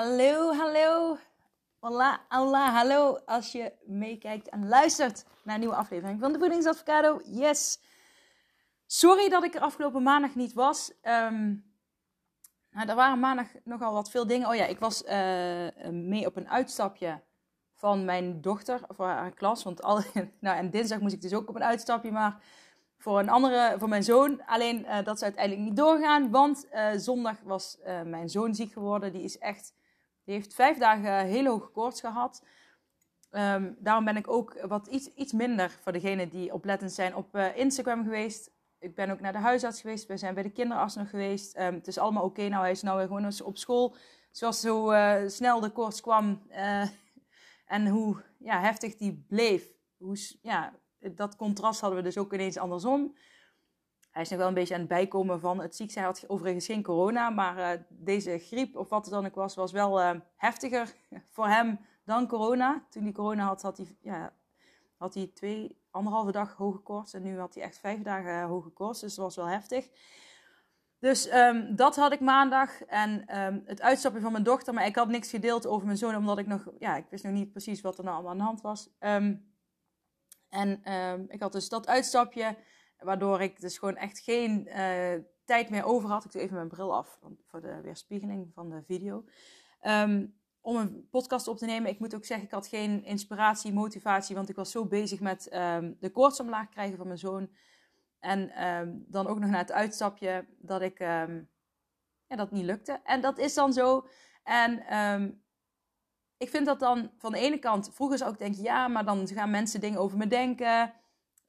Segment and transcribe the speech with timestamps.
[0.00, 1.18] Hallo, hallo.
[1.78, 3.18] Hola, hola, hallo.
[3.26, 7.20] Als je meekijkt en luistert naar een nieuwe aflevering van de Voedingsadvocado.
[7.24, 7.80] Yes.
[8.86, 10.92] Sorry dat ik er afgelopen maandag niet was.
[11.02, 11.64] Um,
[12.70, 14.48] nou, er waren maandag nogal wat veel dingen.
[14.48, 15.10] Oh ja, ik was uh,
[15.90, 17.22] mee op een uitstapje
[17.74, 19.62] van mijn dochter voor haar klas.
[19.62, 20.02] Want al,
[20.40, 22.42] nou, en dinsdag moest ik dus ook op een uitstapje, maar
[22.98, 24.42] voor een andere, voor mijn zoon.
[24.46, 29.12] Alleen uh, dat is uiteindelijk niet doorgaan, want uh, zondag was mijn zoon ziek geworden.
[29.12, 29.78] Die is echt
[30.30, 32.44] die heeft vijf dagen hele hoge koorts gehad.
[33.30, 37.36] Um, daarom ben ik ook wat iets, iets minder voor degenen die oplettend zijn op
[37.36, 38.50] uh, Instagram geweest.
[38.78, 40.06] Ik ben ook naar de huisarts geweest.
[40.06, 41.58] We zijn bij de kinderarts nog geweest.
[41.58, 42.48] Um, het is allemaal oké.
[42.48, 43.94] Nou, hij is nou weer gewoon op school.
[44.30, 46.88] Zoals zo uh, snel de koorts kwam uh,
[47.66, 49.72] en hoe ja, heftig die bleef.
[49.96, 53.16] Hoe, ja, dat contrast hadden we dus ook ineens andersom.
[54.10, 56.04] Hij is nog wel een beetje aan het bijkomen van het ziek zijn.
[56.04, 59.54] Hij had overigens geen corona, maar uh, deze griep, of wat het dan ook was,
[59.54, 60.94] was wel uh, heftiger
[61.34, 62.84] voor hem dan corona.
[62.88, 64.32] Toen hij corona had, had hij, ja,
[64.96, 67.14] had hij twee, anderhalve dag hoge koorts.
[67.14, 69.88] En nu had hij echt vijf dagen uh, hoge koorts, dus dat was wel heftig.
[70.98, 72.84] Dus um, dat had ik maandag.
[72.84, 74.74] En um, het uitstapje van mijn dochter.
[74.74, 76.68] Maar ik had niks gedeeld over mijn zoon, omdat ik nog...
[76.78, 78.90] Ja, ik wist nog niet precies wat er nou allemaal aan de hand was.
[78.98, 79.54] Um,
[80.48, 80.82] en
[81.28, 82.56] ik had dus dat uitstapje...
[83.00, 86.24] Waardoor ik dus gewoon echt geen uh, tijd meer over had.
[86.24, 89.24] Ik doe even mijn bril af voor de weerspiegeling van de video.
[89.82, 91.90] Um, om een podcast op te nemen.
[91.90, 94.34] Ik moet ook zeggen, ik had geen inspiratie, motivatie.
[94.34, 97.50] Want ik was zo bezig met um, de koorts omlaag krijgen van mijn zoon.
[98.18, 103.00] En um, dan ook nog naar het uitstapje dat ik ja, dat niet lukte.
[103.04, 104.06] En dat is dan zo.
[104.42, 104.82] En
[106.36, 109.28] ik vind dat dan van de ene kant, vroeger zou ik denken, ja, maar dan
[109.28, 110.92] gaan mensen dingen over me denken.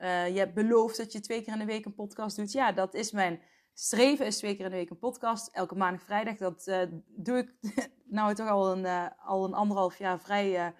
[0.02, 2.52] Uh, je hebt beloofd dat je twee keer in de week een podcast doet.
[2.52, 3.42] Ja, dat is mijn
[3.74, 5.48] streven, is twee keer in de week een podcast.
[5.48, 6.38] Elke maandag, vrijdag.
[6.38, 7.54] Dat uh, doe ik
[8.18, 10.74] nou toch al een, uh, al een anderhalf jaar vrij,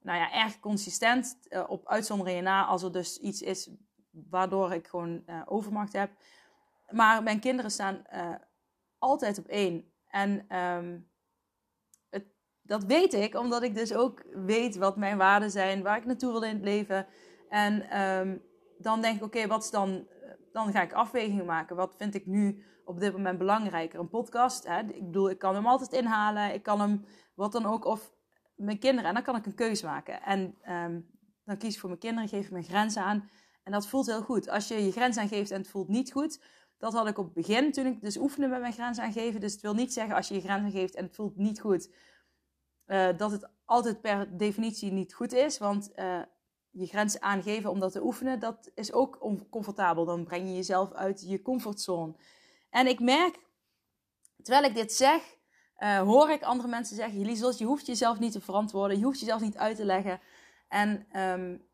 [0.00, 1.38] nou ja, erg consistent.
[1.66, 3.70] op uitzonderingen na, als er dus iets is
[4.10, 6.10] waardoor ik gewoon overmacht heb.
[6.90, 8.02] Maar mijn kinderen staan
[8.98, 9.92] altijd op één.
[10.08, 10.46] En
[12.10, 12.24] het,
[12.62, 16.32] dat weet ik, omdat ik dus ook weet wat mijn waarden zijn, waar ik naartoe
[16.32, 17.06] wil in het leven.
[17.48, 18.42] En um,
[18.78, 20.06] dan denk ik, oké, wat is dan...
[20.52, 21.76] Dan ga ik afwegingen maken.
[21.76, 24.00] Wat vind ik nu op dit moment belangrijker?
[24.00, 24.80] Een podcast, hè?
[24.80, 26.54] ik bedoel, ik kan hem altijd inhalen.
[26.54, 28.12] Ik kan hem, wat dan ook, of
[28.54, 29.08] mijn kinderen.
[29.08, 30.22] En dan kan ik een keuze maken.
[30.22, 31.10] En um,
[31.44, 33.30] dan kies ik voor mijn kinderen, geef ik mijn grenzen aan.
[33.62, 34.48] En dat voelt heel goed.
[34.48, 36.44] Als je je grens aangeeft en het voelt niet goed...
[36.78, 39.40] Dat had ik op het begin, toen ik dus oefende met mijn grens aangeven.
[39.40, 41.90] Dus het wil niet zeggen als je je grens aangeeft en het voelt niet goed...
[42.86, 45.58] Uh, dat het altijd per definitie niet goed is.
[45.58, 46.22] Want uh,
[46.78, 50.04] je grenzen aangeven om dat te oefenen, dat is ook oncomfortabel.
[50.04, 52.14] Dan breng je jezelf uit je comfortzone.
[52.70, 53.38] En ik merk,
[54.42, 55.36] terwijl ik dit zeg,
[55.78, 59.20] uh, hoor ik andere mensen zeggen: Liesels, je hoeft jezelf niet te verantwoorden, je hoeft
[59.20, 60.20] jezelf niet uit te leggen.
[60.68, 61.66] En um,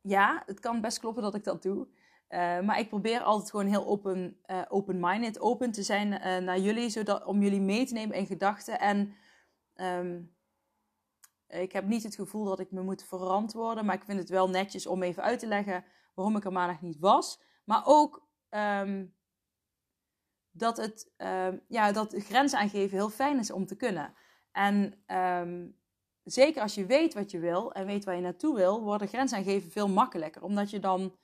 [0.00, 1.86] ja, het kan best kloppen dat ik dat doe.
[2.28, 6.08] Uh, maar ik probeer altijd gewoon heel open, uh, open-minded, open te zijn
[6.44, 8.80] naar jullie, zodat, om jullie mee te nemen in gedachten.
[8.80, 9.14] En
[9.76, 10.36] um,
[11.48, 14.48] ik heb niet het gevoel dat ik me moet verantwoorden, maar ik vind het wel
[14.48, 17.40] netjes om even uit te leggen waarom ik er maandag niet was.
[17.64, 19.14] Maar ook um,
[20.50, 24.14] dat het um, ja, dat grenzen aangeven heel fijn is om te kunnen.
[24.52, 25.76] En um,
[26.24, 29.38] zeker als je weet wat je wil en weet waar je naartoe wil, worden grenzen
[29.38, 30.42] aangeven veel makkelijker.
[30.42, 31.16] Omdat je dan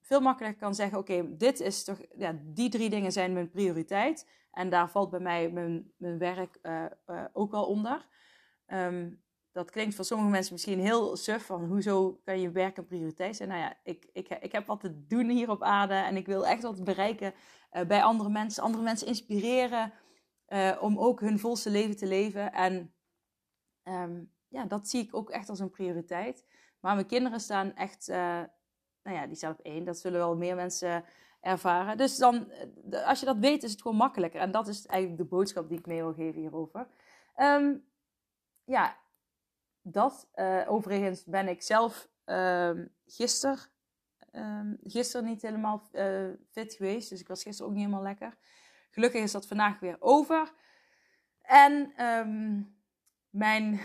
[0.00, 4.28] veel makkelijker kan zeggen: Oké, dit is toch, ja, die drie dingen zijn mijn prioriteit.
[4.52, 8.08] En daar valt bij mij mijn, mijn werk uh, uh, ook wel onder.
[9.52, 13.36] Dat klinkt voor sommige mensen misschien heel suf, van hoezo kan je werk een prioriteit
[13.36, 13.48] zijn?
[13.48, 16.46] Nou ja, ik, ik, ik heb wat te doen hier op aarde en ik wil
[16.46, 17.34] echt wat bereiken
[17.72, 18.62] uh, bij andere mensen.
[18.62, 19.92] Andere mensen inspireren
[20.48, 22.52] uh, om ook hun volste leven te leven.
[22.52, 22.94] En
[23.84, 26.46] um, ja, dat zie ik ook echt als een prioriteit.
[26.80, 28.16] Maar mijn kinderen staan echt, uh,
[29.02, 29.84] nou ja, die staan op één.
[29.84, 31.04] Dat zullen wel meer mensen
[31.40, 31.96] ervaren.
[31.96, 32.52] Dus dan,
[33.04, 34.40] als je dat weet, is het gewoon makkelijker.
[34.40, 36.88] En dat is eigenlijk de boodschap die ik mee wil geven hierover.
[37.36, 37.84] Um,
[38.64, 38.96] ja,
[39.82, 40.28] dat.
[40.34, 42.70] Uh, overigens ben ik zelf uh,
[43.06, 43.58] gisteren,
[44.32, 47.08] Um, gisteren niet helemaal uh, fit geweest.
[47.10, 48.36] Dus ik was gisteren ook niet helemaal lekker.
[48.90, 50.52] Gelukkig is dat vandaag weer over.
[51.42, 52.76] En um,
[53.30, 53.80] mijn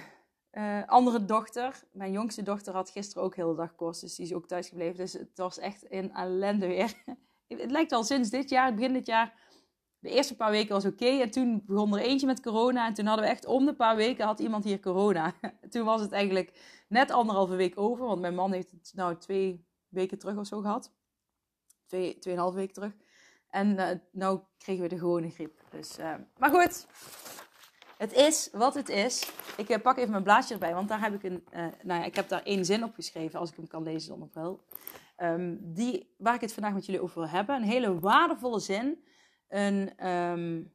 [0.52, 4.02] uh, andere dochter, mijn jongste dochter, had gisteren ook heel de dag kost.
[4.02, 4.98] Dus die is ook thuis gebleven.
[4.98, 6.94] Dus het was echt een ellende weer.
[7.48, 9.34] het lijkt al sinds dit jaar, begin dit jaar.
[10.00, 11.06] De eerste paar weken was oké.
[11.06, 12.88] en toen begon er eentje met corona.
[12.88, 15.34] En toen hadden we echt om de paar weken had iemand hier corona.
[15.70, 18.06] toen was het eigenlijk net anderhalve week over.
[18.06, 20.94] Want mijn man heeft het nou twee weken terug of zo gehad.
[21.86, 22.94] Twee, tweeënhalve weken terug.
[23.50, 25.62] En uh, nou kregen we de gewone griep.
[25.70, 26.88] Dus, uh, maar goed,
[27.98, 29.32] het is wat het is.
[29.58, 31.44] Ik uh, pak even mijn blaadje erbij, want daar heb ik een.
[31.84, 34.20] nou ja, ik heb daar één zin op geschreven, als ik hem kan lezen dan
[34.20, 34.64] nog wel.
[35.18, 37.56] Um, die, waar ik het vandaag met jullie over wil hebben.
[37.56, 39.04] Een hele waardevolle zin.
[39.48, 40.74] Een, um,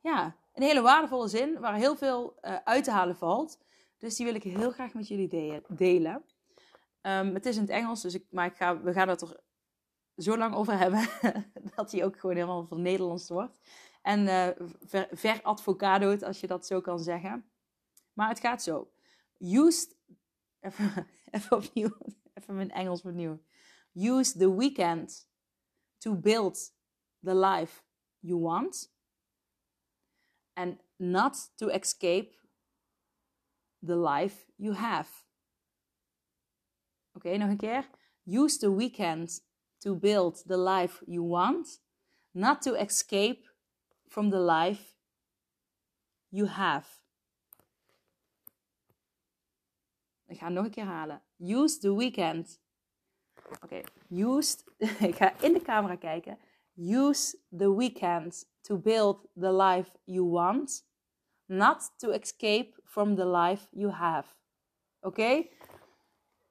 [0.00, 3.58] ja, een hele waardevolle zin waar heel veel uit te halen valt.
[3.98, 6.24] Dus die wil ik heel graag met jullie delen.
[7.02, 9.40] Um, het is in het Engels, dus ik, maar ik ga, we gaan het er
[10.16, 11.08] zo lang over hebben
[11.76, 13.58] dat hij ook gewoon helemaal van Nederlands wordt.
[14.02, 14.48] En uh,
[14.84, 17.44] ver, veradvocadoed, als je dat zo kan zeggen.
[18.12, 18.90] Maar het gaat zo.
[19.38, 19.96] Used,
[20.60, 21.96] even, even opnieuw,
[22.34, 23.40] even mijn Engels opnieuw.
[23.94, 25.28] Use the weekend
[26.00, 26.56] to build
[27.22, 27.82] the life
[28.22, 28.88] you want.
[30.56, 32.34] And not to escape
[33.82, 35.08] the life you have.
[37.12, 37.88] Oké, okay, nog een keer.
[38.24, 39.40] Use the weekend
[39.78, 41.80] to build the life you want,
[42.32, 43.48] not to escape
[44.08, 44.96] from the life
[46.28, 46.88] you have.
[50.26, 51.22] Ik ga nog een keer halen.
[51.38, 52.60] Use the weekend.
[53.46, 53.84] Oké, okay.
[55.08, 56.38] ik ga in de camera kijken.
[56.74, 60.86] Use the weekend to build the life you want,
[61.44, 64.34] not to escape from the life you have.
[65.00, 65.46] Oké?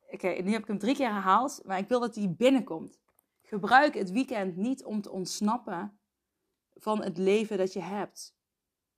[0.10, 3.00] Oké, nu heb ik hem drie keer herhaald, maar ik wil dat hij binnenkomt.
[3.42, 6.00] Gebruik het weekend niet om te ontsnappen
[6.74, 8.38] van het leven dat je hebt.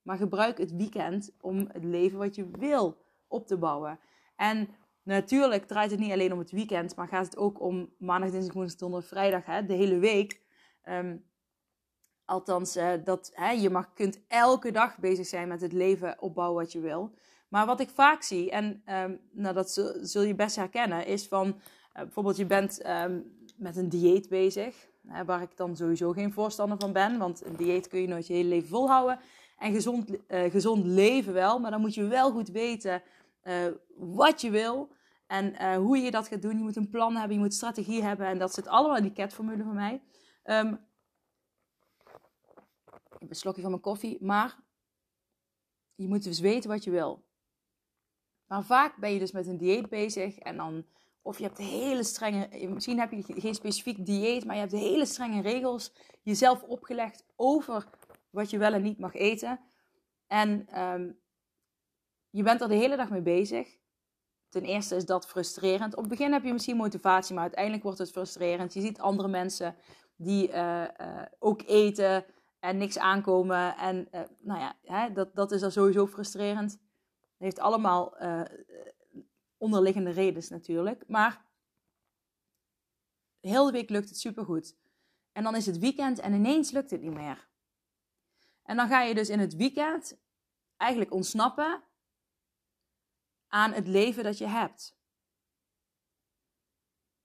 [0.01, 3.99] Maar gebruik het weekend om het leven wat je wil op te bouwen.
[4.35, 4.69] En
[5.15, 8.53] natuurlijk draait het niet alleen om het weekend, maar gaat het ook om maandag, dinsdag,
[8.53, 10.41] woensdag, donderdag, vrijdag, hè, de hele week.
[10.89, 11.25] Um,
[12.25, 16.63] althans, uh, dat, hè, je mag, kunt elke dag bezig zijn met het leven opbouwen
[16.63, 17.13] wat je wil.
[17.47, 19.71] Maar wat ik vaak zie, en um, nou, dat
[20.01, 21.53] zul, je best herkennen, is van uh,
[21.93, 24.87] bijvoorbeeld je bent um, met een dieet bezig.
[25.07, 27.17] Hè, waar ik dan sowieso geen voorstander van ben.
[27.17, 29.19] Want een dieet kun je nooit je hele leven volhouden.
[29.57, 31.59] En gezond, uh, gezond leven wel.
[31.59, 33.01] Maar dan moet je wel goed weten
[33.97, 34.89] wat je wil.
[35.27, 36.57] En uh, hoe je dat gaat doen.
[36.57, 37.35] Je moet een plan hebben.
[37.35, 38.27] Je moet strategie hebben.
[38.27, 40.01] En dat zit allemaal in die CAT-formule van mij.
[40.43, 40.73] Um,
[43.09, 44.23] ik heb een slokje van mijn koffie.
[44.23, 44.59] Maar
[45.95, 47.25] je moet dus weten wat je wil.
[48.45, 50.37] Maar vaak ben je dus met een dieet bezig.
[50.37, 50.85] En dan
[51.27, 55.05] of je hebt hele strenge, misschien heb je geen specifiek dieet, maar je hebt hele
[55.05, 57.89] strenge regels jezelf opgelegd over
[58.29, 59.59] wat je wel en niet mag eten.
[60.27, 61.19] En um,
[62.29, 63.77] je bent er de hele dag mee bezig.
[64.49, 65.93] Ten eerste is dat frustrerend.
[65.93, 68.73] Op het begin heb je misschien motivatie, maar uiteindelijk wordt het frustrerend.
[68.73, 69.75] Je ziet andere mensen
[70.15, 72.25] die uh, uh, ook eten
[72.59, 73.77] en niks aankomen.
[73.77, 76.71] En uh, nou ja, hè, dat, dat is dan sowieso frustrerend.
[76.71, 78.17] Het heeft allemaal
[79.57, 81.03] onderliggende redenen natuurlijk.
[81.07, 81.45] Maar
[83.39, 84.75] heel de week lukt het supergoed.
[85.31, 87.47] En dan is het weekend en ineens lukt het niet meer.
[88.63, 90.17] En dan ga je dus in het weekend
[90.77, 91.83] eigenlijk ontsnappen
[93.57, 94.95] aan het leven dat je hebt.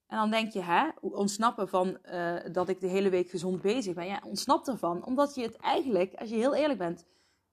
[0.07, 3.95] En dan denk je, hè, ontsnappen van uh, dat ik de hele week gezond bezig
[3.95, 4.07] ben.
[4.07, 7.07] Ja, ontsnapt ervan, omdat je het eigenlijk, als je heel eerlijk bent,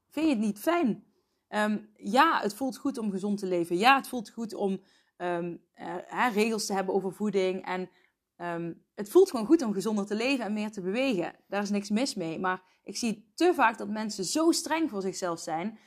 [0.08, 1.04] vind je het niet fijn.
[1.48, 3.76] Um, ja, het voelt goed om gezond te leven.
[3.76, 4.80] Ja, het voelt goed om
[5.16, 7.64] um, uh, regels te hebben over voeding.
[7.64, 7.90] En
[8.36, 11.34] um, het voelt gewoon goed om gezonder te leven en meer te bewegen.
[11.48, 12.38] Daar is niks mis mee.
[12.38, 15.78] Maar ik zie te vaak dat mensen zo streng voor zichzelf zijn.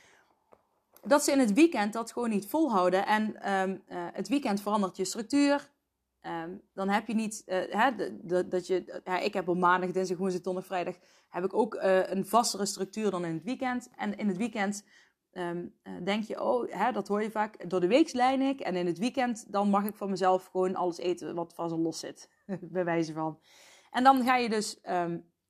[1.06, 3.06] Dat ze in het weekend dat gewoon niet volhouden.
[3.06, 5.72] En uh, het weekend verandert je structuur.
[6.26, 7.90] Um, dan heb je niet, uh, hè,
[8.48, 10.94] dat je, uh, ik heb op maandag, dinsdag, woensdag, donderdag, vrijdag,
[11.28, 13.90] heb ik ook uh, een vastere structuur dan in het weekend.
[13.96, 14.84] En in het weekend
[15.32, 18.76] um, denk je, oh, hè, dat hoor je vaak, door de week lijn ik en
[18.76, 21.98] in het weekend dan mag ik van mezelf gewoon alles eten wat van zo los
[21.98, 22.30] zit,
[22.76, 23.38] bij wijze van.
[23.90, 24.78] En dan ga je dus,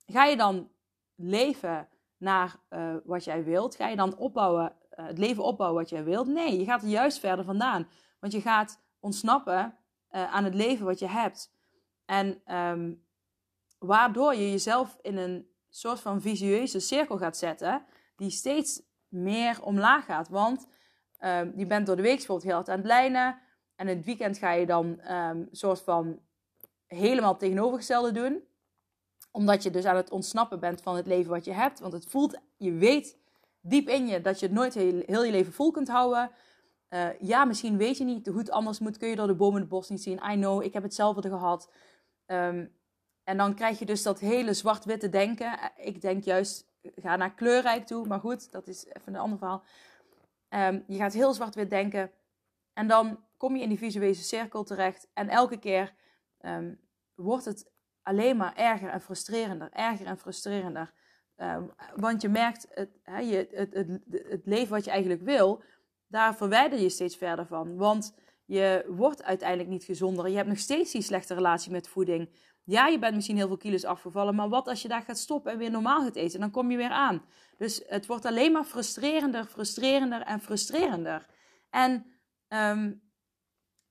[0.06, 0.70] ga je dan
[1.14, 2.60] leven naar
[3.04, 3.76] wat jij wilt?
[3.76, 6.26] Ga je dan opbouwen, het leven opbouwen wat jij wilt?
[6.26, 7.88] Nee, je gaat er juist verder vandaan.
[8.20, 9.78] Want je gaat ontsnappen
[10.10, 11.52] uh, aan het leven wat je hebt.
[12.04, 13.04] En um,
[13.78, 17.84] waardoor je jezelf in een soort van visueuze cirkel gaat zetten,
[18.16, 20.28] die steeds meer omlaag gaat.
[20.28, 20.66] Want
[21.20, 23.38] uh, je bent door de week bijvoorbeeld heel hard aan het lijnen.
[23.76, 26.20] en in het weekend ga je dan um, soort van
[26.86, 28.42] helemaal tegenovergestelde doen.
[29.30, 31.80] Omdat je dus aan het ontsnappen bent van het leven wat je hebt.
[31.80, 33.18] Want het voelt, je weet
[33.66, 36.30] diep in je dat je het nooit heel, heel je leven vol kunt houden.
[36.90, 38.96] Uh, ja, misschien weet je niet hoe het anders moet.
[38.96, 40.20] Kun je door de bomen het bos niet zien.
[40.30, 41.70] I know, ik heb hetzelfde gehad.
[42.26, 42.72] Um,
[43.24, 45.58] en dan krijg je dus dat hele zwart-witte denken.
[45.76, 48.06] Ik denk juist, ga naar kleurrijk toe.
[48.06, 49.64] Maar goed, dat is even een ander verhaal.
[50.48, 52.10] Um, je gaat heel zwart-wit denken.
[52.72, 55.08] En dan kom je in die visuele cirkel terecht.
[55.12, 55.94] En elke keer
[56.40, 56.80] um,
[57.14, 57.70] wordt het
[58.02, 59.72] alleen maar erger en frustrerender.
[59.72, 60.92] Erger en frustrerender.
[61.36, 65.62] Um, want je merkt, het, he, je, het, het, het, leven wat je eigenlijk wil,
[66.06, 67.76] daar verwijder je steeds verder van.
[67.76, 68.14] Want
[68.44, 70.28] je wordt uiteindelijk niet gezonder.
[70.28, 72.28] Je hebt nog steeds die slechte relatie met voeding.
[72.64, 75.52] Ja, je bent misschien heel veel kilo's afgevallen, maar wat als je daar gaat stoppen
[75.52, 76.40] en weer normaal gaat eten?
[76.40, 77.24] Dan kom je weer aan.
[77.58, 81.26] Dus het wordt alleen maar frustrerender, frustrerender en frustrerender.
[81.70, 82.06] En
[82.48, 83.02] um,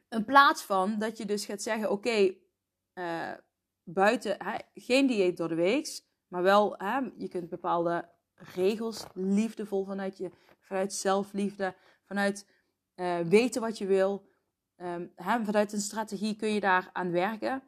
[0.10, 2.34] in plaats van dat je dus gaat zeggen: oké,
[2.94, 3.32] uh,
[3.84, 6.02] buiten hè, geen dieet door de week,
[6.34, 11.76] maar wel hè, je kunt bepaalde regels liefdevol vanuit je, vanuit zelfliefde,
[12.06, 12.48] vanuit
[12.96, 14.26] uh, weten wat je wil,
[14.78, 17.64] um, hè, vanuit een strategie kun je daar aan werken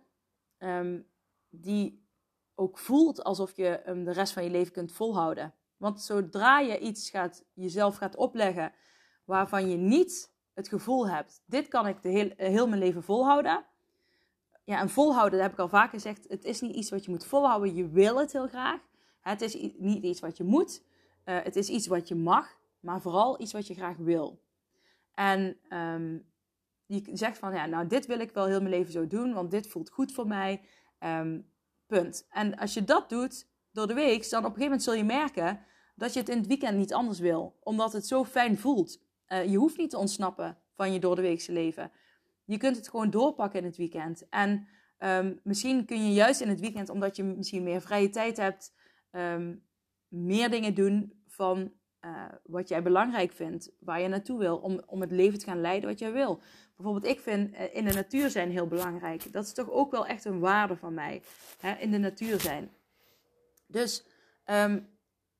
[0.58, 1.08] um,
[1.50, 2.08] die
[2.56, 5.54] ook voelt alsof je hem de rest van je leven kunt volhouden.
[5.78, 8.74] Want zodra je iets gaat, jezelf gaat opleggen
[9.26, 13.66] waarvan je niet het gevoel hebt, dit kan ik de heel, heel mijn leven volhouden.
[14.66, 17.12] Ja, en volhouden, dat heb ik al vaak gezegd, het is niet iets wat je
[17.12, 18.80] moet volhouden, je wil het heel graag.
[19.22, 20.84] Het is niet iets wat je moet,
[21.26, 24.42] uh, het is iets wat je mag, maar vooral iets wat je graag wil.
[25.14, 26.26] En um,
[26.88, 29.52] die zegt van, ja, nou, dit wil ik wel heel mijn leven zo doen, want
[29.52, 30.62] dit voelt goed voor mij.
[31.00, 31.54] Um,
[31.88, 32.28] punt.
[32.30, 35.04] En als je dat doet door de week, dan op een gegeven moment zul je
[35.04, 39.02] merken dat je het in het weekend niet anders wil, omdat het zo fijn voelt.
[39.28, 41.92] Uh, je hoeft niet te ontsnappen van je door de weekse leven.
[42.46, 44.30] Je kunt het gewoon doorpakken in het weekend.
[44.30, 44.68] En
[45.00, 48.74] um, misschien kun je juist in het weekend, omdat je misschien meer vrije tijd hebt,
[49.12, 49.64] um,
[50.08, 55.02] meer dingen doen van uh, wat jij belangrijk vindt, waar je naartoe wil, om, om
[55.02, 56.42] het leven te gaan leiden wat jij wil.
[56.76, 59.32] Bijvoorbeeld, ik vind uh, in de natuur zijn heel belangrijk.
[59.32, 61.22] Dat is toch ook wel echt een waarde van mij,
[61.60, 62.72] hè, in de natuur zijn.
[63.68, 64.06] Dus
[64.46, 64.90] um,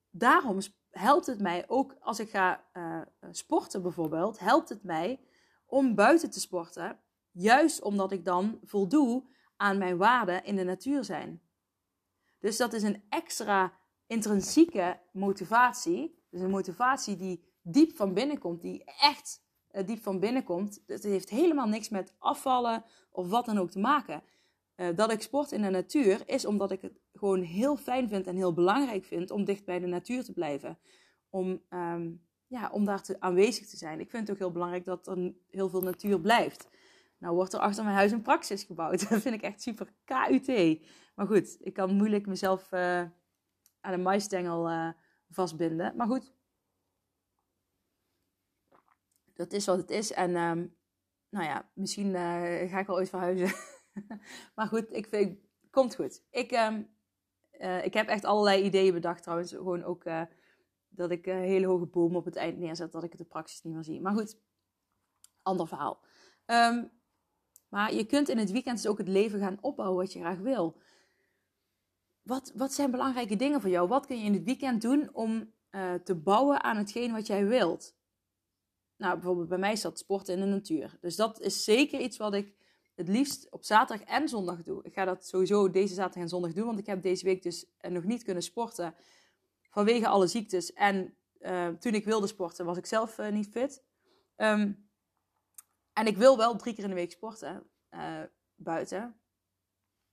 [0.10, 0.60] daarom
[0.90, 5.20] helpt het mij ook als ik ga uh, sporten bijvoorbeeld, helpt het mij
[5.66, 7.00] om buiten te sporten,
[7.32, 9.24] juist omdat ik dan voldoe
[9.56, 11.42] aan mijn waarden in de natuur zijn.
[12.40, 13.74] Dus dat is een extra
[14.08, 20.20] intrinsieke motivatie dus een motivatie die diep van binnen komt, die echt uh, diep van
[20.20, 20.84] binnen komt.
[20.88, 24.24] Het heeft helemaal niks met afvallen of wat dan ook te maken.
[24.76, 28.28] Uh, dat ik sport in de natuur is omdat ik het gewoon heel fijn vind
[28.28, 30.78] en heel belangrijk vind om dicht bij de natuur te blijven.
[31.30, 32.26] Om, um,
[32.60, 34.00] ja, om daar te, aanwezig te zijn.
[34.00, 36.70] Ik vind het ook heel belangrijk dat er heel veel natuur blijft.
[37.18, 39.00] Nou wordt er achter mijn huis een praxis gebouwd.
[39.10, 40.80] Dat vind ik echt super KUT.
[41.16, 43.00] Maar goed, ik kan moeilijk mezelf uh,
[43.82, 44.94] aan een maisstengel
[45.30, 45.96] vastbinden.
[45.96, 46.34] Maar goed,
[49.34, 50.12] dat is wat het is.
[50.12, 50.76] En um,
[51.30, 53.58] nou ja, misschien uh, ga ik wel ooit verhuizen.
[54.56, 55.40] maar goed, ik vind,
[55.72, 56.24] komt goed.
[56.30, 59.52] Ik, uh, ik heb echt allerlei ideeën bedacht trouwens.
[59.52, 60.04] Gewoon ook
[60.96, 63.74] dat ik hele hoge bomen op het eind neerzet, dat ik het de praxis niet
[63.74, 64.02] meer zie.
[64.02, 64.38] Maar goed,
[65.42, 66.00] ander verhaal.
[66.46, 66.92] Um,
[67.70, 70.38] maar je kunt in het weekend dus ook het leven gaan opbouwen wat je graag
[70.38, 70.78] wil
[72.26, 73.88] wat, wat zijn belangrijke dingen voor jou?
[73.88, 77.46] Wat kun je in het weekend doen om uh, te bouwen aan hetgeen wat jij
[77.46, 77.96] wilt?
[78.98, 80.98] Nou, bijvoorbeeld bij mij is dat sporten in de natuur.
[81.02, 82.54] Dus dat is zeker iets wat ik
[82.96, 84.84] het liefst op zaterdag en zondag doe.
[84.84, 87.66] Ik ga dat sowieso deze zaterdag en zondag doen, want ik heb deze week dus
[87.78, 88.96] eh, nog niet kunnen sporten
[89.76, 90.74] vanwege alle ziektes.
[90.74, 93.84] En uh, toen ik wilde sporten, was ik zelf uh, niet fit.
[94.36, 94.90] Um,
[95.94, 98.22] en ik wil wel drie keer in de week sporten uh,
[98.56, 99.00] buiten.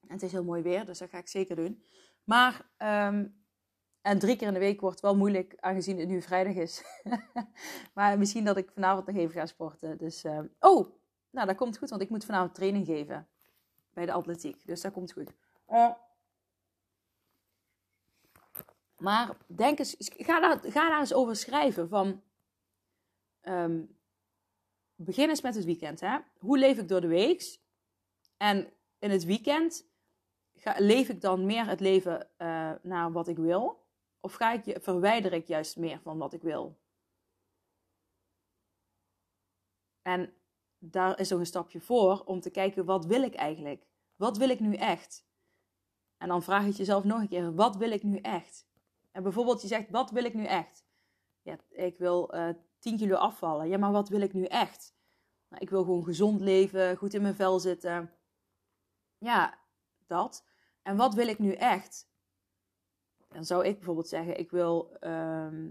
[0.00, 1.85] En het is heel mooi weer, dus dat ga ik zeker doen.
[2.25, 3.45] Maar, um,
[4.00, 6.85] en drie keer in de week wordt wel moeilijk, aangezien het nu vrijdag is.
[7.95, 9.99] maar misschien dat ik vanavond nog even ga sporten.
[9.99, 10.97] Dus, uh, oh,
[11.31, 13.28] nou dat komt goed, want ik moet vanavond training geven
[13.92, 14.66] bij de atletiek.
[14.66, 15.33] Dus dat komt goed.
[19.02, 21.88] Maar denk eens, ga daar, ga daar eens over schrijven.
[21.88, 22.23] Van,
[23.42, 23.99] um,
[24.94, 26.00] begin eens met het weekend.
[26.00, 26.18] Hè?
[26.38, 27.61] Hoe leef ik door de week?
[28.37, 29.87] En in het weekend
[30.54, 33.87] ga, leef ik dan meer het leven uh, naar wat ik wil?
[34.21, 36.78] Of ga ik, verwijder ik juist meer van wat ik wil?
[40.02, 40.35] En
[40.78, 43.87] daar is nog een stapje voor om te kijken, wat wil ik eigenlijk?
[44.16, 45.26] Wat wil ik nu echt?
[46.16, 48.71] En dan vraag je jezelf nog een keer, wat wil ik nu echt?
[49.12, 50.85] En bijvoorbeeld je zegt, wat wil ik nu echt?
[51.42, 53.69] Ja, ik wil eh, 10 kilo afvallen.
[53.69, 54.95] Ja, maar wat wil ik nu echt?
[55.49, 58.11] Nou, ik wil gewoon gezond leven, goed in mijn vel zitten.
[59.19, 59.59] Ja,
[60.07, 60.47] dat.
[60.83, 62.11] En wat wil ik nu echt?
[63.28, 65.71] Dan zou ik bijvoorbeeld zeggen, ik wil, ehm,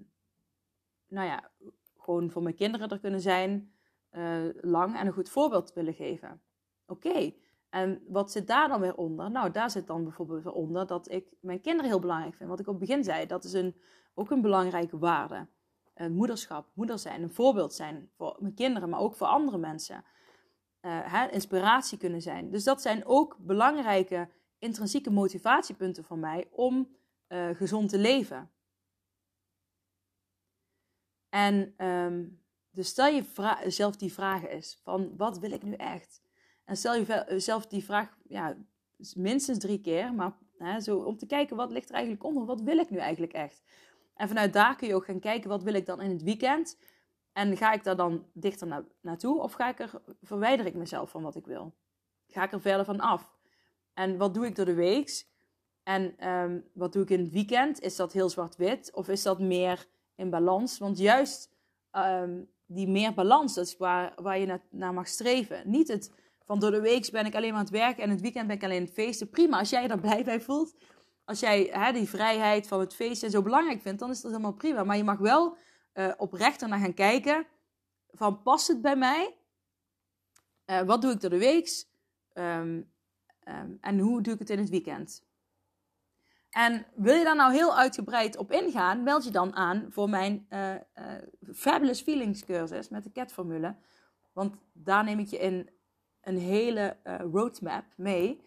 [1.07, 1.51] nou ja,
[1.97, 3.73] gewoon voor mijn kinderen er kunnen zijn,
[4.11, 6.41] uh, lang en een goed voorbeeld willen geven.
[6.85, 7.33] Oké,
[7.71, 9.31] en wat zit daar dan weer onder?
[9.31, 12.49] Nou, daar zit dan bijvoorbeeld weer onder dat ik mijn kinderen heel belangrijk vind.
[12.49, 13.75] Wat ik op het begin zei, dat is een,
[14.13, 15.47] ook een belangrijke waarde.
[15.93, 19.95] Een moederschap, moeder zijn, een voorbeeld zijn voor mijn kinderen, maar ook voor andere mensen.
[20.81, 22.51] Uh, hè, inspiratie kunnen zijn.
[22.51, 26.95] Dus dat zijn ook belangrijke intrinsieke motivatiepunten voor mij om
[27.27, 28.51] uh, gezond te leven.
[31.29, 33.23] En um, dus stel je
[33.67, 36.20] zelf die vraag eens: van wat wil ik nu echt?
[36.71, 38.55] En stel jezelf die vraag ja,
[39.15, 42.61] minstens drie keer, maar hè, zo, om te kijken wat ligt er eigenlijk onder, wat
[42.61, 43.61] wil ik nu eigenlijk echt?
[44.15, 46.77] En vanuit daar kun je ook gaan kijken wat wil ik dan in het weekend.
[47.33, 51.09] En ga ik daar dan dichter na naartoe of ga ik er, verwijder ik mezelf
[51.09, 51.73] van wat ik wil?
[52.27, 53.35] Ga ik er verder van af?
[53.93, 55.25] En wat doe ik door de week?
[55.83, 57.79] En um, wat doe ik in het weekend?
[57.79, 60.77] Is dat heel zwart-wit of is dat meer in balans?
[60.77, 61.51] Want juist
[61.91, 65.69] um, die meer balans, dat is waar, waar je naar mag streven.
[65.69, 66.11] Niet het
[66.51, 68.55] van door de week ben ik alleen maar aan het werken en het weekend ben
[68.55, 69.29] ik alleen aan het feesten.
[69.29, 70.75] Prima, als jij je daar blij bij voelt.
[71.25, 74.53] Als jij hè, die vrijheid van het feesten zo belangrijk vindt, dan is dat helemaal
[74.53, 74.83] prima.
[74.83, 75.57] Maar je mag wel
[75.93, 77.47] uh, oprecht naar gaan kijken.
[78.07, 79.35] Van past het bij mij?
[80.65, 81.85] Uh, wat doe ik door de week?
[82.33, 82.91] Um,
[83.47, 85.23] um, en hoe doe ik het in het weekend?
[86.49, 90.47] En wil je daar nou heel uitgebreid op ingaan, meld je dan aan voor mijn
[90.49, 90.75] uh,
[91.53, 93.75] Fabulous Feelings cursus met de CAT-formule.
[94.33, 95.69] Want daar neem ik je in
[96.21, 98.41] een hele uh, roadmap mee.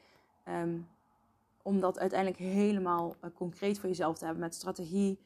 [0.49, 0.89] Um,
[1.63, 4.43] om dat uiteindelijk helemaal concreet voor jezelf te hebben.
[4.43, 5.19] Met strategie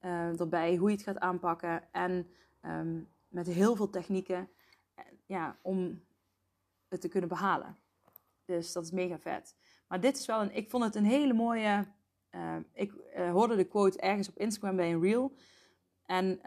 [0.00, 1.92] erbij, hoe je het gaat aanpakken.
[1.92, 2.30] En
[2.62, 4.48] um, met heel veel technieken
[5.26, 6.04] ja, om
[6.88, 7.78] het te kunnen behalen.
[8.44, 9.56] Dus dat is mega vet.
[9.88, 11.86] Maar dit is wel een, ik vond het een hele mooie
[12.30, 15.36] uh, ik hoorde de quote ergens op Instagram bij een reel.
[16.02, 16.40] En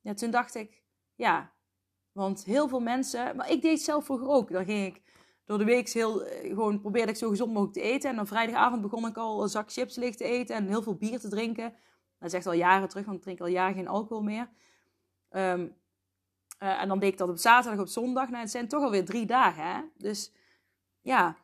[0.00, 0.82] ja, toen dacht ik,
[1.14, 1.52] ja,
[2.14, 4.50] want heel veel mensen, maar ik deed zelf vroeger ook.
[4.50, 5.02] Dan ging ik
[5.44, 8.10] door de week heel, eh, gewoon probeerde ik zo gezond mogelijk te eten.
[8.10, 10.94] En dan vrijdagavond begon ik al een zak chips leeg te eten en heel veel
[10.94, 11.74] bier te drinken.
[12.18, 14.48] Dat is echt al jaren terug, want ik drink al jaren geen alcohol meer.
[15.30, 15.76] Um,
[16.62, 18.28] uh, en dan deed ik dat op zaterdag, op zondag.
[18.28, 19.80] Nou, het zijn toch alweer drie dagen, hè?
[19.96, 20.32] Dus
[21.00, 21.36] ja,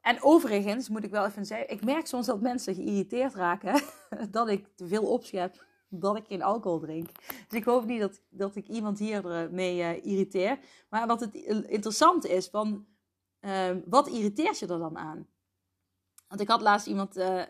[0.00, 3.82] en overigens moet ik wel even zeggen, ik merk soms dat mensen geïrriteerd raken
[4.30, 7.08] dat ik te veel opschep, dat ik geen alcohol drink.
[7.48, 10.58] Dus ik hoop niet dat, dat ik iemand hiermee uh, irriteer.
[10.88, 11.34] Maar wat het
[11.68, 12.86] interessant is, van,
[13.40, 15.26] uh, wat irriteert je er dan aan?
[16.28, 17.42] Want ik had laatst iemand uh,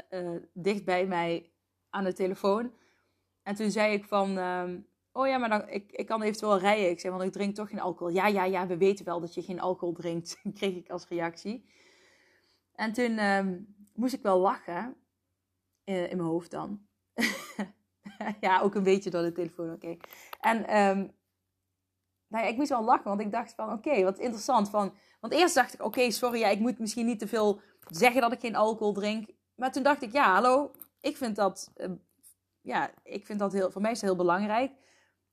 [0.53, 1.53] dicht bij mij
[1.91, 2.73] aan de telefoon.
[3.43, 4.81] En toen zei ik van, ehm,
[5.13, 6.91] oh ja, maar dan, ik, ik kan eventueel rijden.
[6.91, 8.15] Ik zei, want ik drink toch geen alcohol.
[8.15, 11.69] Ja, ja, ja, we weten wel dat je geen alcohol drinkt, kreeg ik als reactie.
[12.75, 14.97] En toen um, moest ik wel lachen.
[15.85, 16.88] In mijn hoofd dan.
[18.41, 19.97] ja, ook een beetje door de telefoon, oké.
[20.41, 21.13] En um,
[22.29, 24.71] nou ja, ik moest wel lachen, want ik dacht van, oké, wat interessant.
[24.71, 28.21] Van, want eerst dacht ik, oké, sorry, ja, ik moet misschien niet te veel zeggen
[28.21, 29.31] dat ik geen alcohol drink.
[29.55, 31.91] Maar toen dacht ik, ja, hallo, ik vind dat, uh,
[32.61, 34.73] ja, ik vind dat heel, voor mij is heel belangrijk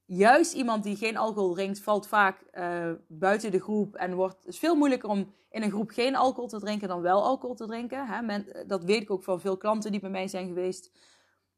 [0.05, 3.95] juist iemand die geen alcohol drinkt, valt vaak uh, buiten de groep.
[3.95, 7.01] En wordt, het is veel moeilijker om in een groep geen alcohol te drinken dan
[7.01, 8.07] wel alcohol te drinken.
[8.07, 8.39] Hè?
[8.67, 10.91] Dat weet ik ook van veel klanten die bij mij zijn geweest.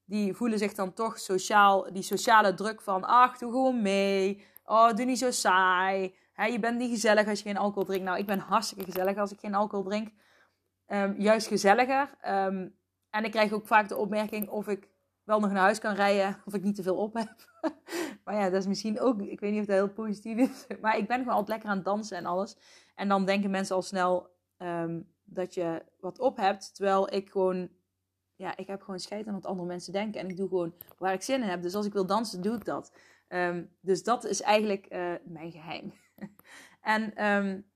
[0.08, 4.43] Die voelen zich dan toch sociaal, die sociale druk van, ach, doe gewoon mee.
[4.65, 6.15] Oh, doe niet zo saai.
[6.34, 8.06] Hè, je bent niet gezellig als je geen alcohol drinkt.
[8.06, 10.12] Nou, ik ben hartstikke gezellig als ik geen alcohol drink.
[10.88, 12.10] Um, juist gezelliger.
[12.28, 12.76] Um,
[13.10, 14.89] en ik krijg ook vaak de opmerking of ik
[15.24, 17.36] wel nog naar huis kan rijden of ik niet te veel op heb.
[18.24, 20.67] maar ja, dat is misschien ook, ik weet niet of dat heel positief is.
[20.82, 22.58] Maar ik ben gewoon altijd lekker aan het dansen en alles.
[22.96, 26.76] En dan denken mensen al snel um, dat je wat op hebt.
[26.76, 27.70] Terwijl ik gewoon,
[28.38, 30.21] ja, ik heb gewoon scheid aan wat andere mensen denken.
[30.21, 31.62] En ik doe gewoon waar ik zin in heb.
[31.62, 32.91] Dus als ik wil dansen, doe ik dat.
[33.28, 35.93] Um, dus dat is eigenlijk uh, mijn geheim.
[36.82, 37.71] en um,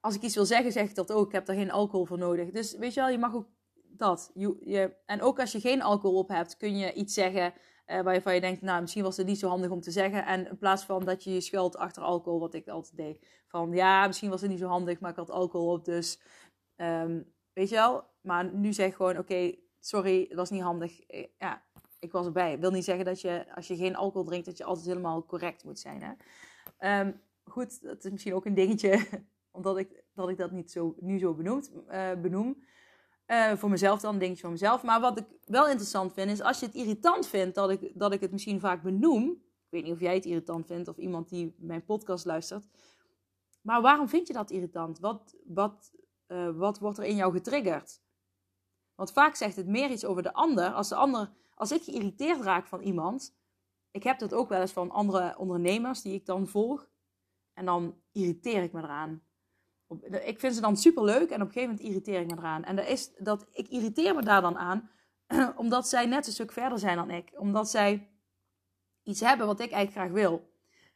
[0.00, 1.26] als ik iets wil zeggen, zeg ik dat ook.
[1.26, 2.50] Ik heb daar geen alcohol voor nodig.
[2.50, 4.30] Dus weet je wel, je mag ook dat.
[4.34, 7.54] Je, en ook als je geen alcohol op hebt, kun je iets zeggen
[7.86, 10.26] uh, waarvan je denkt, nou, misschien was het niet zo handig om te zeggen.
[10.26, 13.26] En in plaats van dat je je schuilt achter alcohol, wat ik altijd deed.
[13.46, 16.20] Van, ja, misschien was het niet zo handig, maar ik had alcohol op, dus...
[16.76, 18.04] Um, weet je wel?
[18.26, 21.00] Maar nu zeg gewoon, oké, sorry, dat was niet handig.
[21.00, 21.62] Eh, ja,
[21.98, 22.52] ik was erbij.
[22.52, 25.26] Ik wil niet zeggen dat je, als je geen alcohol drinkt, dat je altijd helemaal
[25.26, 27.00] correct moet zijn, hè?
[27.00, 29.06] Um, goed, dat is misschien ook een dingetje,
[29.50, 32.64] omdat ik dat, ik dat niet zo, nu zo benoemd, uh, benoem.
[33.26, 34.82] Uh, voor mezelf dan, dingetje voor mezelf.
[34.82, 38.12] Maar wat ik wel interessant vind, is als je het irritant vindt dat ik, dat
[38.12, 41.28] ik het misschien vaak benoem, Ik weet niet of jij het irritant vindt of iemand
[41.28, 42.68] die mijn podcast luistert.
[43.60, 44.98] Maar waarom vind je dat irritant?
[44.98, 45.92] Wat, wat,
[46.54, 48.00] wat wordt er in jou getriggerd?
[48.96, 50.72] Want vaak zegt het meer iets over de ander.
[50.72, 53.34] Als, de ander, als ik geïrriteerd raak van iemand.
[53.90, 56.88] Ik heb dat ook wel eens van andere ondernemers die ik dan volg.
[57.52, 59.22] En dan irriteer ik me eraan.
[60.24, 62.64] Ik vind ze dan super leuk en op een gegeven moment irriteer ik me eraan.
[62.64, 64.90] En dat is dat ik irriteer me daar dan aan,
[65.56, 67.32] omdat zij net een stuk verder zijn dan ik.
[67.36, 68.08] Omdat zij
[69.02, 70.54] iets hebben wat ik eigenlijk graag wil.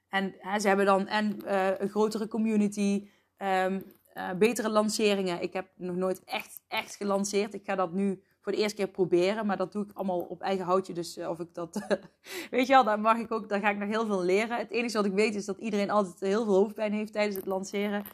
[0.08, 3.84] En hè, ze hebben dan en uh, een grotere community, um,
[4.14, 5.42] uh, betere lanceringen.
[5.42, 7.54] Ik heb nog nooit echt, echt gelanceerd.
[7.54, 10.42] Ik ga dat nu voor de eerste keer proberen, maar dat doe ik allemaal op
[10.42, 10.92] eigen houtje.
[10.92, 11.86] Dus uh, of ik dat,
[12.50, 14.58] weet je wel, daar mag ik ook, daar ga ik nog heel veel leren.
[14.58, 17.46] Het enige wat ik weet is dat iedereen altijd heel veel hoofdpijn heeft tijdens het
[17.46, 18.04] lanceren.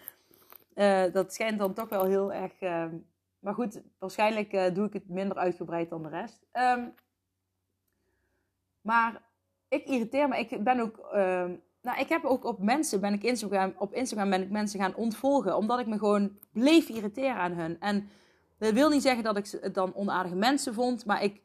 [1.12, 2.52] dat schijnt dan toch wel heel erg.
[2.60, 2.94] Ehm,
[3.38, 6.46] maar goed, waarschijnlijk doe ik het minder uitgebreid dan de rest.
[6.52, 6.94] Um,
[8.86, 9.22] maar
[9.68, 10.38] ik irriteer me.
[10.38, 11.54] Ik ben ook ehm,
[11.86, 14.94] nou, ik heb ook op mensen, ben ik Instagram, op Instagram ben ik mensen gaan
[14.94, 15.56] ontvolgen.
[15.56, 17.80] Omdat ik me gewoon bleef irriteren aan hun.
[17.80, 18.08] En
[18.58, 21.04] dat wil niet zeggen dat ik het dan onaardige mensen vond.
[21.04, 21.42] Maar ik,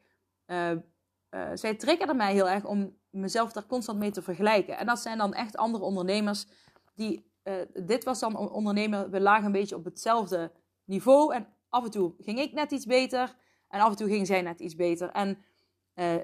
[0.47, 4.77] uh, uh, zij triggerden mij heel erg om mezelf daar constant mee te vergelijken.
[4.77, 6.45] En dat zijn dan echt andere ondernemers.
[6.95, 10.51] Die, uh, dit was dan ondernemer, we lagen een beetje op hetzelfde
[10.86, 11.34] niveau.
[11.34, 13.36] En af en toe ging ik net iets beter.
[13.67, 15.10] En af en toe ging zij net iets beter.
[15.10, 15.38] En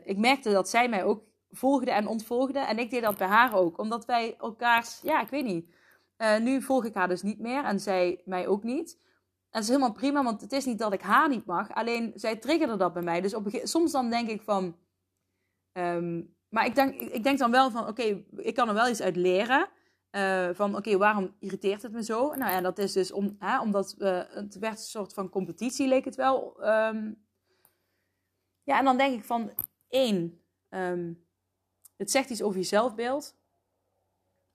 [0.03, 1.23] ik merkte dat zij mij ook
[1.57, 2.59] volgde en ontvolgde.
[2.59, 3.77] En ik deed dat bij haar ook.
[3.77, 5.75] Omdat wij elkaars, ja, ik weet niet.
[6.17, 8.97] Uh, nu volg ik haar dus niet meer en zij mij ook niet.
[9.49, 11.73] En dat is helemaal prima, want het is niet dat ik haar niet mag.
[11.73, 13.21] Alleen zij triggerde dat bij mij.
[13.21, 14.77] Dus op soms dan denk ik van.
[15.73, 19.01] Um, maar ik denk, ik denk dan wel van: oké, ik kan er wel iets
[19.01, 19.69] uit leren.
[20.11, 22.35] Uh, van oké, waarom irriteert het me zo?
[22.35, 25.87] Nou ja, dat is dus om, hè, omdat uh, het werd een soort van competitie,
[25.87, 26.67] leek het wel.
[26.67, 27.25] Um,
[28.63, 29.51] ja, en dan denk ik van:
[29.89, 31.26] één, um,
[31.97, 33.35] het zegt iets over je zelfbeeld.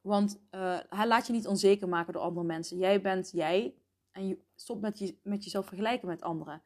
[0.00, 2.78] Want uh, hij laat je niet onzeker maken door andere mensen.
[2.78, 3.74] Jij bent jij
[4.10, 6.62] en je stopt met, je, met jezelf vergelijken met anderen.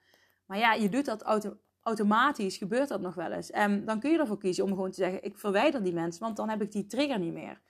[0.46, 3.50] Maar ja, je doet dat auto, automatisch, gebeurt dat nog wel eens.
[3.50, 6.36] En dan kun je ervoor kiezen om gewoon te zeggen: ik verwijder die mensen, want
[6.36, 7.60] dan heb ik die trigger niet meer.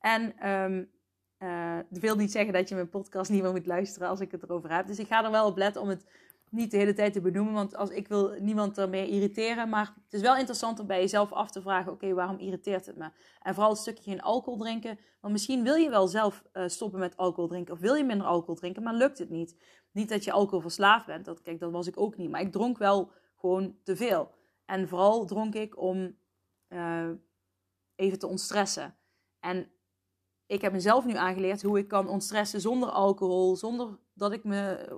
[0.00, 0.90] En um,
[1.88, 4.42] dat wil niet zeggen dat je mijn podcast niet meer moet luisteren als ik het
[4.42, 4.86] erover heb.
[4.86, 6.04] Dus ik ga er wel op letten om het
[6.50, 9.68] niet de hele tijd te benoemen, want als ik wil niemand ermee irriteren.
[9.68, 12.96] Maar het is wel interessant om bij jezelf af te vragen: oké, waarom irriteert het
[12.96, 13.10] me?
[13.42, 14.98] En vooral een stukje geen alcohol drinken.
[15.20, 18.26] Want misschien wil je wel zelf uh, stoppen met alcohol drinken, of wil je minder
[18.26, 19.56] alcohol drinken, maar lukt het niet.
[19.92, 22.30] Niet dat je alcohol verslaafd bent, dat, kijk, dat was ik ook niet.
[22.30, 24.30] Maar ik dronk wel gewoon te veel.
[24.64, 26.16] En vooral dronk ik om
[26.68, 27.08] uh,
[27.94, 28.96] even te ontstressen.
[29.40, 29.70] En
[30.46, 34.88] ik heb mezelf nu aangeleerd hoe ik kan ontstressen zonder alcohol, zonder dat ik me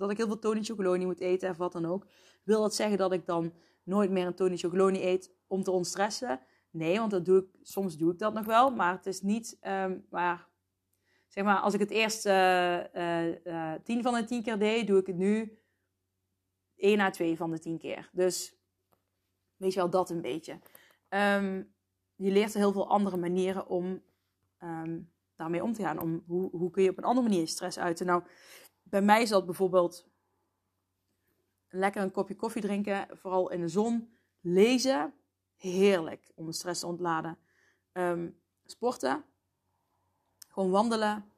[0.00, 2.06] dat ik heel veel Tony Chocoloni moet eten of wat dan ook.
[2.42, 6.40] Wil dat zeggen dat ik dan nooit meer een Tony Chocoloni eet om te ontstressen?
[6.70, 9.58] Nee, want dat doe ik, soms doe ik dat nog wel, maar het is niet,
[9.62, 10.48] um, maar
[11.28, 14.98] zeg maar, als ik het eerst uh, uh, tien van de tien keer deed, doe
[14.98, 15.58] ik het nu
[16.76, 18.10] één à twee van de tien keer.
[18.12, 18.54] Dus
[19.56, 20.58] weet je wel, dat een beetje.
[21.08, 21.74] Um,
[22.14, 24.02] je leert er heel veel andere manieren om
[24.62, 26.00] um, daarmee om te gaan.
[26.00, 28.06] Om, hoe, hoe kun je op een andere manier stress uiten?
[28.06, 28.22] Nou,
[28.90, 30.08] bij mij is bijvoorbeeld
[31.68, 34.14] lekker een kopje koffie drinken, vooral in de zon.
[34.40, 35.14] Lezen,
[35.56, 37.38] heerlijk om de stress te ontladen.
[37.92, 39.24] Um, sporten,
[40.48, 41.32] gewoon wandelen,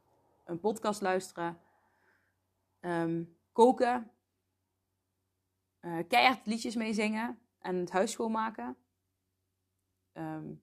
[0.45, 1.61] een podcast luisteren,
[2.81, 4.11] um, koken,
[5.81, 8.77] uh, keihard liedjes meezingen en het huis schoonmaken.
[10.13, 10.63] Um,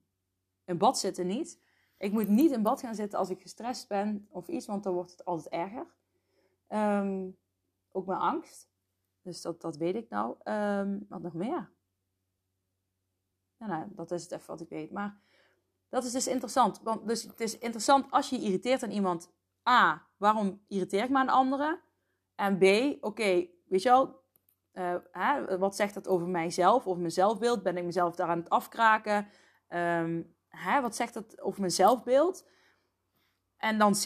[0.64, 1.60] in bad zitten niet.
[1.98, 4.94] Ik moet niet in bad gaan zitten als ik gestrest ben of iets, want dan
[4.94, 5.86] wordt het altijd erger.
[6.72, 7.38] Um,
[7.92, 8.68] ook mijn angst.
[9.22, 10.36] Dus dat, dat weet ik nou.
[10.44, 11.70] Um, wat nog meer?
[13.56, 14.90] Nou, dat is het even wat ik weet.
[14.90, 15.20] Maar
[15.88, 16.80] dat is dus interessant.
[16.82, 19.32] Want dus het is interessant als je irriteert aan iemand.
[19.68, 21.80] A, waarom irriteer ik me aan anderen?
[22.34, 22.64] En B,
[23.04, 24.22] oké, weet je wel,
[24.72, 27.62] uh, hè, wat zegt dat over mijzelf, over mijn zelfbeeld?
[27.62, 29.28] Ben ik mezelf daar aan het afkraken?
[29.68, 32.48] Um, hè, wat zegt dat over mijn zelfbeeld?
[33.56, 34.04] En dan C,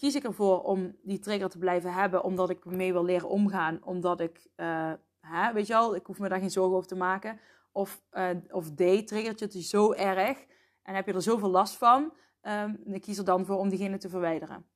[0.00, 3.84] kies ik ervoor om die trigger te blijven hebben, omdat ik mee wil leren omgaan,
[3.84, 6.94] omdat ik, uh, hè, weet je wel, ik hoef me daar geen zorgen over te
[6.94, 7.40] maken.
[7.72, 10.46] Of, uh, of D, triggert je het zo erg
[10.82, 13.98] en heb je er zoveel last van, um, ik kies er dan voor om diegene
[13.98, 14.66] te verwijderen.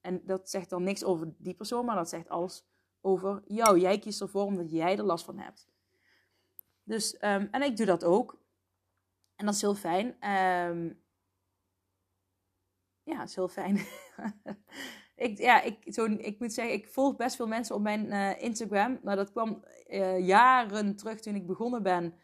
[0.00, 2.66] En dat zegt dan niks over die persoon, maar dat zegt alles
[3.00, 3.78] over jou.
[3.78, 5.68] Jij kiest ervoor omdat jij er last van hebt.
[6.82, 8.38] Dus, um, en ik doe dat ook.
[9.34, 10.06] En dat is heel fijn.
[10.06, 11.02] Um,
[13.02, 13.78] ja, het is heel fijn.
[15.16, 18.42] ik, ja, ik, zo, ik moet zeggen, ik volg best veel mensen op mijn uh,
[18.42, 18.98] Instagram.
[19.02, 22.14] Nou, dat kwam uh, jaren terug toen ik begonnen ben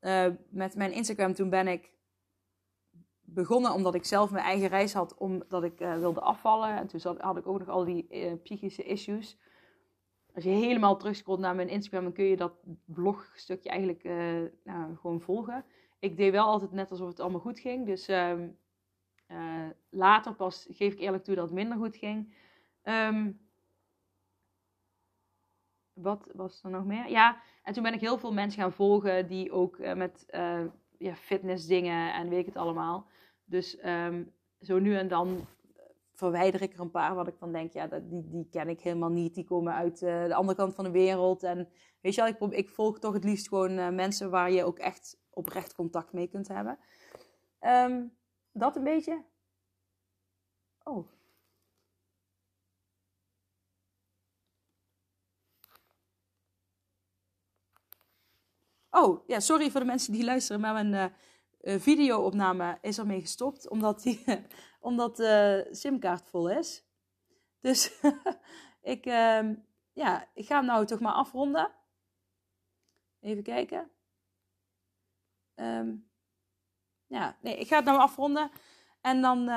[0.00, 1.34] uh, met mijn Instagram.
[1.34, 1.92] Toen ben ik
[3.20, 6.76] begonnen omdat ik zelf mijn eigen reis had, omdat ik wilde afvallen.
[6.76, 9.38] En toen zat, had ik ook nog al die psychische issues.
[10.34, 12.52] Als je helemaal terugscrollt naar mijn Instagram, dan kun je dat
[12.84, 14.04] blogstukje eigenlijk
[14.64, 15.64] nou, gewoon volgen.
[15.98, 17.86] Ik deed wel altijd net alsof het allemaal goed ging.
[17.86, 18.08] Dus
[19.28, 22.34] um, later pas geef ik eerlijk toe dat het minder goed ging.
[22.82, 23.40] Um,
[25.92, 27.10] wat was er nog meer?
[27.10, 30.64] Ja, en toen ben ik heel veel mensen gaan volgen die ook uh, met uh,
[30.98, 33.06] ja, fitness dingen en weet ik het allemaal.
[33.44, 35.46] Dus um, zo nu en dan
[36.12, 38.80] verwijder ik er een paar wat ik dan denk, ja, dat, die, die ken ik
[38.80, 39.34] helemaal niet.
[39.34, 41.42] Die komen uit de andere kant van de wereld.
[41.42, 41.68] En
[42.00, 45.20] weet je wel, ik, ik volg toch het liefst gewoon mensen waar je ook echt
[45.30, 46.78] oprecht contact mee kunt hebben.
[47.60, 48.17] Um,
[48.58, 49.24] dat een beetje.
[50.84, 51.08] Oh,
[58.90, 61.12] Oh, ja, sorry voor de mensen die luisteren, maar mijn
[61.60, 64.24] uh, video-opname is ermee gestopt, omdat, die,
[64.80, 66.84] omdat de simkaart vol is.
[67.60, 68.00] Dus
[68.94, 69.50] ik, uh,
[69.92, 71.72] ja, ik ga hem nou toch maar afronden.
[73.20, 73.90] Even kijken.
[75.54, 76.07] Um,
[77.08, 78.50] ja, nee, ik ga het nou afronden.
[79.00, 79.48] En dan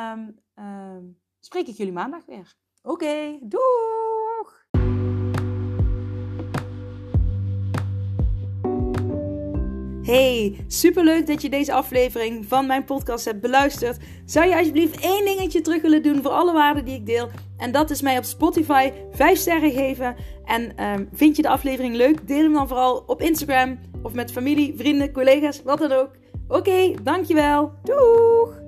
[0.56, 2.54] um, spreek ik jullie maandag weer.
[2.82, 4.02] Oké, doei!
[10.02, 13.98] Hey, superleuk dat je deze aflevering van mijn podcast hebt beluisterd.
[14.26, 17.30] Zou je alsjeblieft één dingetje terug willen doen voor alle waarden die ik deel?
[17.58, 20.16] En dat is mij op Spotify 5 sterren geven.
[20.46, 22.28] En um, vind je de aflevering leuk?
[22.28, 26.21] Deel hem dan vooral op Instagram of met familie, vrienden, collega's, wat dan ook.
[26.52, 27.72] Oké, dankjewel.
[27.84, 28.61] Doeg!